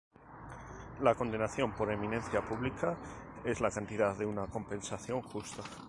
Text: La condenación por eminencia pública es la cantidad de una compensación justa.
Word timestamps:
La 1.03 1.13
condenación 1.13 1.73
por 1.73 1.91
eminencia 1.91 2.41
pública 2.41 2.97
es 3.45 3.61
la 3.61 3.69
cantidad 3.69 4.15
de 4.17 4.25
una 4.25 4.47
compensación 4.47 5.21
justa. 5.21 5.61